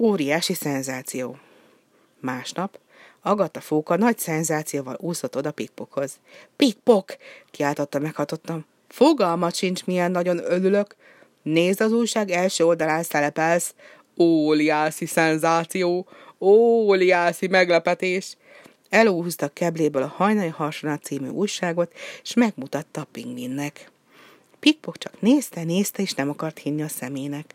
[0.00, 1.38] Óriási szenzáció.
[2.20, 2.78] Másnap
[3.22, 6.18] Agata fóka nagy szenzációval úszott oda Pikpokhoz.
[6.56, 7.16] Pikpok!
[7.50, 8.66] kiáltotta meghatottam.
[8.88, 10.96] Fogalmat sincs, milyen nagyon örülök.
[11.42, 13.74] Nézd az újság első oldalán szerepelsz.
[14.18, 16.06] Óriási szenzáció,
[16.38, 18.36] óriási meglepetés.
[18.88, 21.92] Elúhúzta kebléből a hajnali hasonlat című újságot,
[22.22, 23.90] és megmutatta a pingvinnek.
[24.58, 27.54] Pikpok csak nézte, nézte, és nem akart hinni a szemének.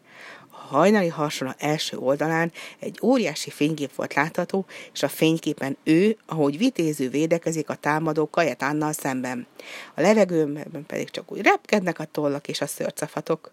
[0.67, 7.09] Hajnali hasonlat első oldalán egy óriási fénykép volt látható, és a fényképen ő, ahogy vitéző
[7.09, 9.47] védekezik a támadó Kajetánnal szemben.
[9.95, 13.51] A levegőben pedig csak úgy repkednek a tollak és a szörcafatok.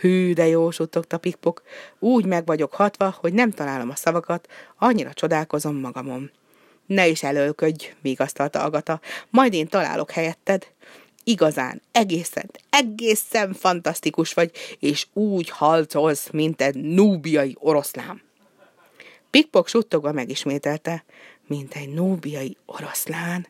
[0.00, 1.62] Hű, de jó, suttogta Pikpok.
[1.98, 6.30] Úgy meg vagyok hatva, hogy nem találom a szavakat, annyira csodálkozom magamon.
[6.86, 10.66] Ne is előködj, vigasztalta Agata, majd én találok helyetted.
[11.24, 18.22] Igazán, egészen, egészen fantasztikus vagy, és úgy halcolsz, mint egy núbiai oroszlán.
[19.30, 21.04] Pikpok suttogva megismételte,
[21.46, 23.46] mint egy núbiai oroszlán.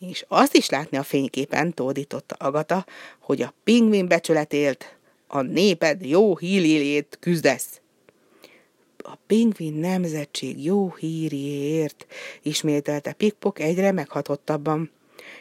[0.00, 2.86] És azt is látni a fényképen, tódította Agata,
[3.18, 7.80] hogy a pingvin becsületélt, a néped jó hílélét küzdesz.
[8.96, 12.06] A pingvin nemzetség jó híriért,
[12.42, 14.90] ismételte Pikpok egyre meghatottabban,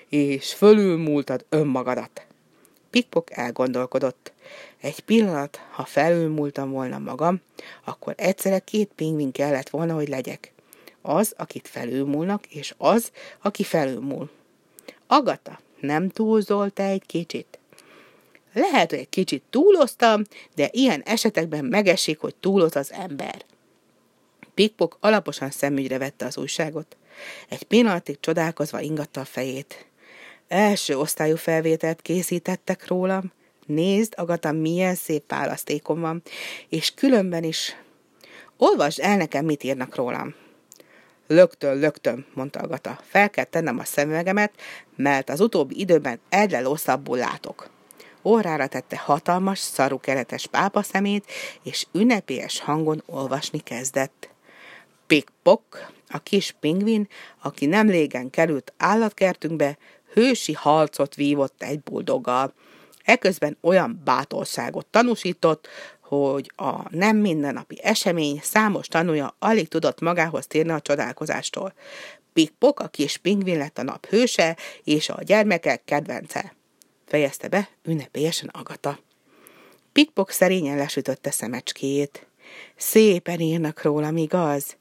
[0.10, 2.26] és fölülmúltad önmagadat.
[2.90, 4.32] Pikpok elgondolkodott.
[4.82, 7.42] Egy pillanat, ha felülmúltam volna magam,
[7.84, 10.54] akkor egyszerre két pingvin kellett volna, hogy legyek.
[11.02, 14.30] Az, akit felülmúlnak, és az, aki felülmúl.
[15.08, 17.60] Agata, nem túlzol te egy kicsit?
[18.54, 20.22] Lehet, hogy egy kicsit túloztam,
[20.56, 23.46] de ilyen esetekben megesik, hogy túloz az ember.
[24.54, 26.96] Pikpok alaposan szemügyre vette az újságot.
[27.50, 29.86] Egy pillanatig csodálkozva ingatta a fejét.
[30.48, 33.32] Első osztályú felvételt készítettek rólam.
[33.66, 36.22] Nézd, Agata, milyen szép választékom van,
[36.70, 37.76] és különben is.
[38.58, 40.36] Olvasd el nekem, mit írnak rólam.
[41.28, 43.00] Lögtön, lögtön, mondta Agata.
[43.04, 44.52] Fel kell tennem a szemüvegemet,
[44.96, 47.70] mert az utóbbi időben egyre losszabbul látok.
[48.24, 51.26] Órára tette hatalmas, szaru keretes pápa szemét,
[51.64, 54.30] és ünnepélyes hangon olvasni kezdett.
[55.12, 57.08] Pikpok, a kis pingvin,
[57.42, 59.78] aki nem régen került állatkertünkbe,
[60.14, 62.54] hősi halcot vívott egy buldoggal.
[63.04, 65.68] Eközben olyan bátorságot tanúsított,
[66.00, 71.74] hogy a nem mindennapi esemény számos tanúja alig tudott magához térni a csodálkozástól.
[72.34, 76.56] Pikpok, a kis pingvin lett a nap hőse, és a gyermekek kedvence.
[77.06, 79.00] Fejezte be ünnepélyesen Agata.
[79.92, 82.28] Pikpok szerényen lesütötte szemecskéjét.
[82.76, 84.80] Szépen írnak rólam, igaz?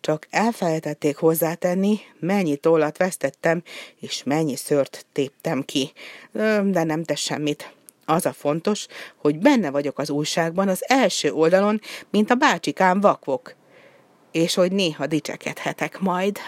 [0.00, 3.62] Csak elfelejtették hozzátenni, mennyi tollat vesztettem,
[4.00, 5.92] és mennyi szört téptem ki.
[6.64, 7.72] De nem tesz semmit.
[8.04, 8.86] Az a fontos,
[9.16, 13.54] hogy benne vagyok az újságban az első oldalon, mint a bácsikám vakvok,
[14.32, 16.38] és hogy néha dicsekedhetek majd.